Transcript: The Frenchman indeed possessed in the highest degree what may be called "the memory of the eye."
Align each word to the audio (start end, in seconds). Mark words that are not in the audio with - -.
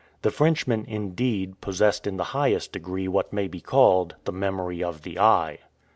The 0.23 0.31
Frenchman 0.31 0.83
indeed 0.87 1.61
possessed 1.61 2.07
in 2.07 2.17
the 2.17 2.23
highest 2.33 2.71
degree 2.71 3.07
what 3.07 3.31
may 3.31 3.47
be 3.47 3.61
called 3.61 4.15
"the 4.23 4.33
memory 4.33 4.83
of 4.83 5.03
the 5.03 5.19
eye." 5.19 5.59